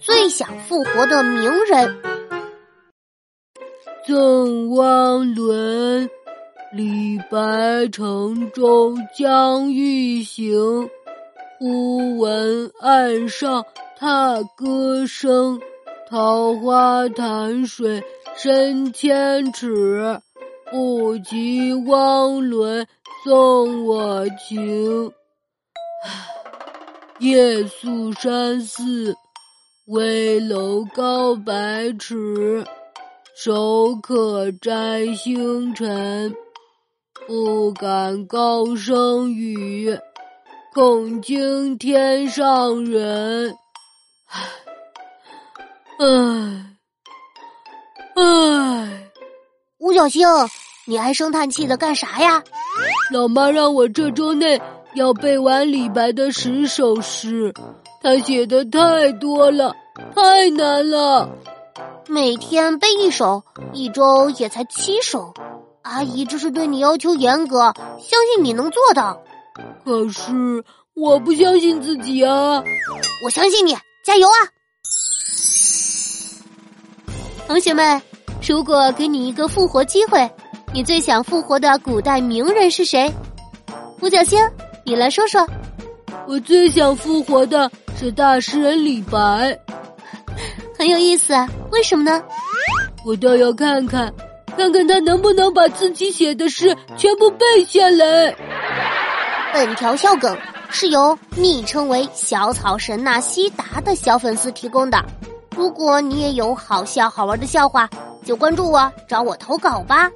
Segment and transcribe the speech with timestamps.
[0.00, 2.02] 最想复活的名人。
[4.06, 6.08] 赠汪伦，
[6.72, 10.88] 李白乘舟将欲行，
[11.58, 13.64] 忽闻岸上
[13.98, 15.60] 踏歌声。
[16.08, 18.04] 桃花潭水
[18.36, 20.20] 深千尺，
[20.70, 22.86] 不及汪伦
[23.24, 25.12] 送我情。
[27.18, 29.16] 夜宿山寺，
[29.86, 32.64] 危楼高百尺，
[33.36, 36.34] 手可摘星辰。
[37.28, 39.96] 不敢高声语，
[40.74, 43.56] 恐惊天上人。
[44.26, 44.40] 唉。
[46.00, 46.76] 唉，
[48.16, 49.10] 唉，
[49.78, 50.26] 吴小星，
[50.84, 52.42] 你唉声叹气的干啥呀？
[53.12, 54.60] 老妈让我这周内
[54.94, 57.54] 要背完李白的十首诗，
[58.06, 59.74] 他写的太多了，
[60.14, 61.28] 太难了。
[62.06, 65.34] 每天背一首，一周也才七首。
[65.82, 69.20] 阿姨这是对你要求严格，相信你能做到。
[69.84, 70.62] 可是
[70.94, 72.62] 我不相信自己啊！
[73.24, 74.38] 我相信你，加油啊！
[77.48, 78.00] 同学们，
[78.46, 80.30] 如果给你一个复活机会，
[80.72, 83.12] 你最想复活的古代名人是谁？
[84.00, 84.40] 五角星，
[84.84, 85.44] 你来说说。
[86.28, 89.58] 我最想复活的是大诗人李白，
[90.78, 91.48] 很有意思啊。
[91.70, 92.22] 为什么呢？
[93.04, 94.12] 我倒要看看，
[94.56, 98.34] 看看他能不能把自己写的诗全部背下来。
[99.54, 100.36] 本条笑梗
[100.70, 105.02] 是由昵称为“小草神纳西达”的小粉丝提供的。
[105.56, 107.88] 如果你也有好笑好玩的笑话，
[108.24, 110.10] 就关注我，找我投稿吧。